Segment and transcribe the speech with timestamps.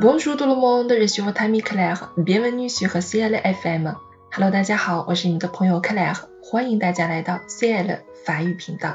[0.00, 2.14] Bonjour tout le monde, je suis votre ami Claire.
[2.16, 3.92] Bienvenue sur CL FM.
[4.32, 8.94] Hello，大家好，我是你的朋友 Claire，欢迎大家来到 CL 法语频道。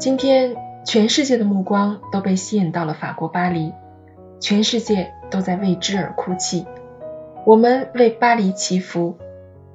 [0.00, 3.72] 今天，全世界的目光都被吸引到了法国巴黎，
[4.40, 6.66] 全世界都在为之而哭泣。
[7.46, 9.16] 我们为巴黎祈福。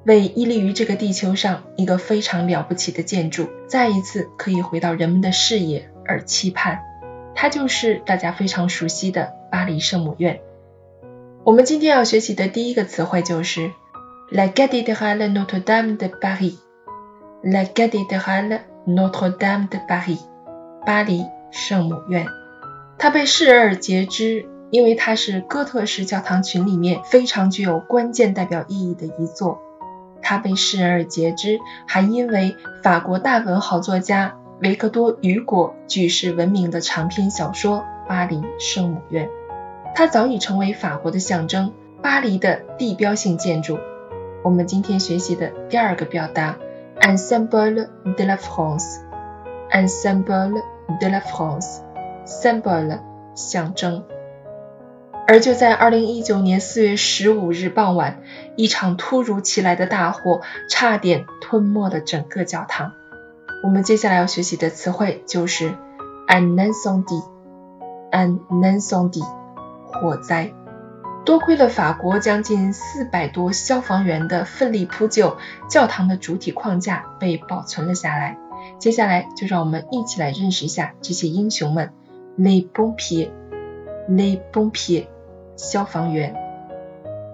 [0.06, 6.78] 为屹立于这个地球上一个非常了不起的建筑再一次可以回到人们的视野而期盼，
[7.34, 10.38] 它就是大家非常熟悉的巴黎圣母院。
[11.42, 13.72] 我们今天要学习的第一个词汇就是
[14.30, 16.54] La cathédrale Notre-Dame de Paris。
[17.42, 20.20] La cathédrale Notre-Dame de Paris，
[20.86, 22.26] 巴黎圣母院。
[22.96, 29.65] 它被视而皆知，因为它是哥特式教堂群里面非常具有关键代表意义的一座。
[30.28, 39.26] 它被世人而皆知，还因为法国大文豪作家维克多·雨果举世闻名的长篇小说《巴黎圣母院》。
[39.94, 43.78] 它早已成为法国的象征，巴黎的地标性建筑。
[44.42, 46.56] 我们今天学习的第二个表达
[47.02, 50.60] ，un symbole de la France，un symbole
[51.00, 52.98] de la France，symbole
[53.36, 54.02] 象征。
[55.28, 58.22] 而就在二零一九年四月十五日傍晚，
[58.54, 62.92] 一场突如其来的大火差点吞没了整个教堂。
[63.64, 65.74] 我们接下来要学习的词汇就是
[66.28, 69.24] “un incendie”，“un incendie”，
[69.84, 70.52] 火灾。
[71.24, 75.36] 多亏了法国将近四百多消防员的奋力扑救，
[75.68, 78.38] 教堂的主体框架被保存了下来。
[78.78, 81.90] 接下来就让我们一起来认识一下这些英雄们
[82.38, 85.06] ：les pompiers，les pompiers。
[85.56, 86.34] 消防员，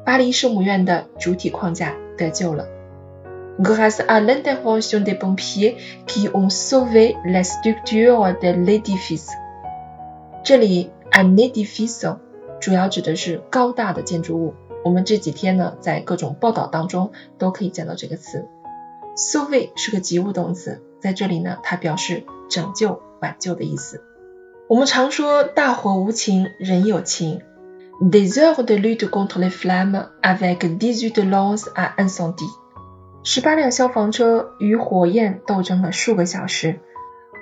[0.04, 2.66] 巴黎圣母院的主体框架得救了。
[3.58, 5.76] Grâce à l'intervention des pompiers
[6.06, 9.28] qui ont sauvé la structure de l'édifice。
[10.42, 12.16] 这里 un édifice
[12.60, 14.54] 主要指的是高大的建筑物。
[14.84, 18.48] 我们这几天呢，在各种报道当中都可以见到这个词。
[19.16, 24.02] Sauver 是个及物动词，在这里呢，它表示拯救、挽救的意思。
[24.68, 27.42] 我们常说大火无情，人有情。
[28.00, 32.50] Des heures de lutte contre les flammes avec dix-huit lances à incendie。
[33.22, 36.80] 十八辆消防车与火焰斗争了数个小时。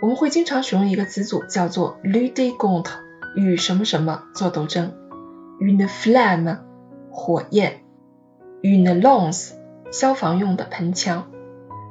[0.03, 2.93] 我们会经常使用一个词组叫做 lutte contre，
[3.37, 4.93] 与什么什么做斗争。
[5.61, 6.59] Une flamme，
[7.11, 7.81] 火焰
[8.63, 9.53] ；une lance，
[9.91, 11.31] 消防用的喷枪。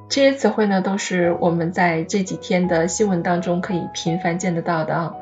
[0.10, 5.14] 这些词汇呢，都是我们在这几天的新闻当中可以频繁见得到的啊。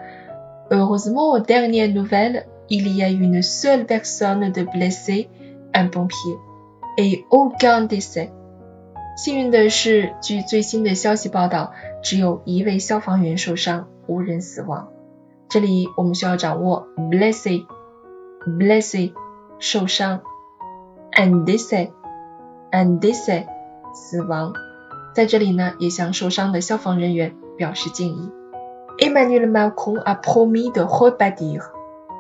[0.70, 2.44] Heureusement, dernière nouvelle。
[2.69, 5.29] Il y a une seule personne de blessé,
[5.75, 6.39] un pompier,
[6.97, 8.31] et aucun décès。
[9.17, 11.73] 幸运的是，据最新的消息报道，
[12.03, 14.89] 只有一位消防员受伤，无人死亡。
[15.51, 19.13] 这里我们需要掌握 blessé，blessé
[19.59, 20.21] 受伤，
[21.13, 23.45] and décès，and décès
[23.93, 24.55] 死亡。
[25.15, 28.31] 在这里呢，也向受伤的消防人员表示敬意。
[28.99, 31.61] Emmanuel Macron a promis de rebâtir。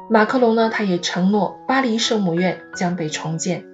[0.09, 3.65] 马克龙呢，他也承诺巴黎圣母院将被重建。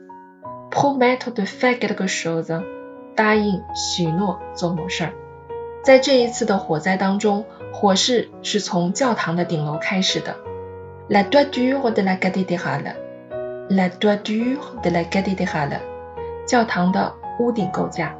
[0.71, 2.63] Promettre de faire quelque chose，
[3.15, 5.13] 答应许诺做某事儿。
[5.83, 10.35] 在这一次的火灾当中，火势是从教堂的顶楼开始的。
[11.07, 15.81] La toiture de la cathédrale，La toiture de la cathédrale，
[16.47, 18.15] 教堂的屋顶构架。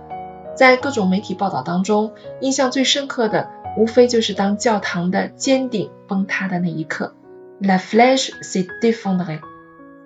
[0.55, 7.15] 在各种媒体报道当中，印象最深刻的，无非就是当教堂的尖顶崩塌的那一刻。
[7.62, 9.40] La flèche s'est effondrée.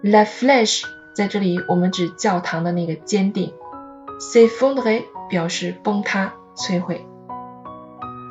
[0.03, 3.53] La flèche 在这里我们指教堂的那个尖顶。
[4.19, 7.05] s'effondrer 表示崩塌、摧毁。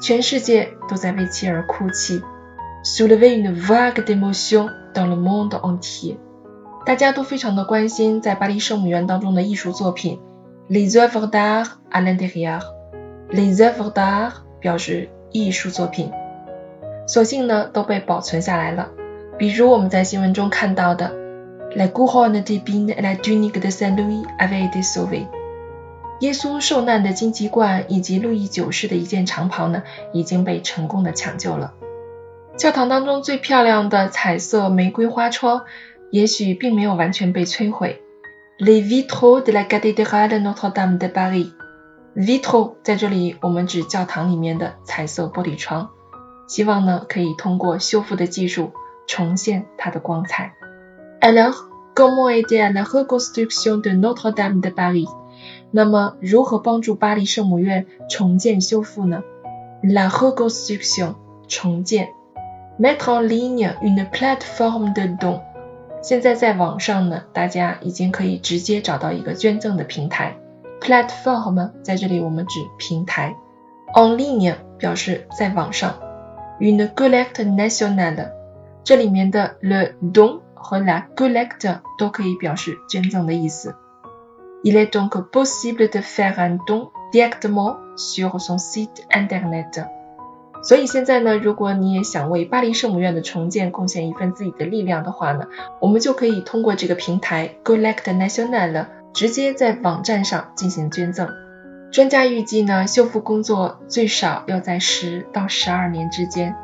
[0.01, 2.21] 全世界都在为其而哭泣。
[2.83, 6.17] Soulever une vague d'émotion dans le monde entier。
[6.83, 10.19] 大家都非常的关心在巴黎圣母院当中的艺术作品。
[10.67, 16.11] Les œuvres d'art à l'intérieur。Les œuvres d'art 表示艺术作品。
[17.05, 18.89] 所幸呢都被保存下来了。
[19.38, 21.12] 比如我们在新闻中看到的
[21.74, 25.26] ，La couronne d'épines et la tunique de Saint Louis avaient été sauvée。
[26.20, 29.82] 耶稣受难的荆棘冠以及路易九世的一件长袍呢，
[30.14, 31.74] 已经被成功的抢救了。
[32.56, 35.64] 教堂当中最漂亮的彩色玫瑰花窗，
[36.10, 38.00] 也许并没有完全被摧毁。
[38.58, 41.52] Les vitraux de la cathédrale Notre-Dame de Paris。
[42.16, 45.90] Vitraux 在这里我们指教堂里面的彩色玻璃窗，
[46.48, 48.72] 希望呢可以通过修复的技术。
[49.06, 50.52] 重现它的光彩。
[51.20, 51.54] Alors,
[51.94, 55.08] comment aider à la reconstruction de Notre-Dame de Paris?
[55.70, 59.22] 那么，如何帮助巴黎圣母院重建修复呢
[59.82, 61.14] ？La reconstruction，
[61.48, 62.08] 重建。
[62.78, 65.40] Mettre en ligne une plateforme de don。
[66.02, 70.36] 现在在网上呢，大家已经可以直接找到一个捐赠的平台。
[70.80, 73.34] Platform 在这里我们指平台。
[73.94, 75.94] En ligne 表示在网上。
[76.60, 78.30] Une collecte nationale，
[78.86, 83.74] 这里面的 le don 和 la collecte 都可以表示捐赠的意思。
[84.62, 89.88] Il est donc possible de faire un don directement sur son site internet。
[90.62, 95.46] 所以现在呢，如果你也想为巴黎圣母院的重建贡献一份自己的力量的话呢，
[95.80, 101.28] 我们就可以通过这个平台 Collect National 直接在网站上进行捐赠。
[101.90, 106.54] 专家预计呢，修复工作最少要在十到十二年之间。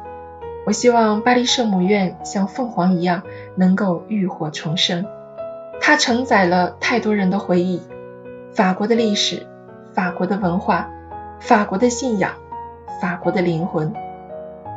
[0.64, 3.22] 我希望巴黎圣母院像凤凰一样
[3.56, 5.06] 能够浴火重生。
[5.80, 7.82] 它承载了太多人的回忆，
[8.52, 9.46] 法国的历史，
[9.92, 10.88] 法国的文化，
[11.40, 12.32] 法国的信仰。
[13.00, 13.92] 法国的灵魂，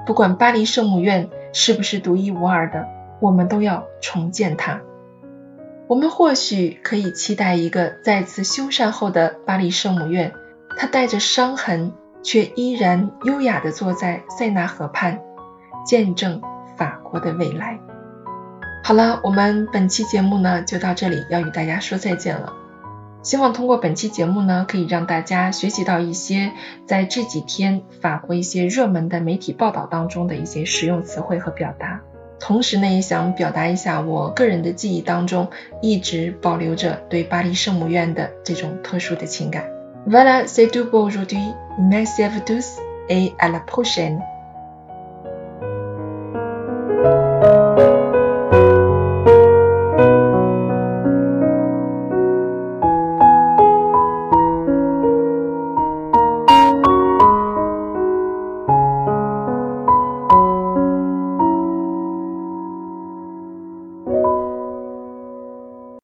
[0.08, 2.88] 不管巴黎圣母院是不是独一无二的，
[3.20, 4.82] 我们都要重建它。
[5.86, 10.34] 我们或许可以期待一个再次修缮后的巴黎圣母院，
[10.76, 11.92] 它带着伤痕，
[12.24, 15.20] 却依然优雅地坐在塞纳河畔，
[15.86, 16.42] 见证
[16.76, 17.80] 法国的未来。
[18.84, 22.54] 好了，我们本期节目呢就到这里，要与大家说再见了。
[23.24, 26.52] 希望通过本期节目呢，可以让大家学习到一些
[26.86, 32.02] 在这几天法国一些热门的媒体报道当中的一些实用词汇和表达。
[32.40, 35.48] 同时呢，也想表达一下我个人的记忆当中
[35.82, 39.64] 一直保留着对巴黎圣母院的这种特殊的情感。
[40.08, 41.42] Voilà, c'est tout pour aujourd'hui.
[41.80, 42.78] Merci à vous tous
[43.10, 44.20] et à la prochaine.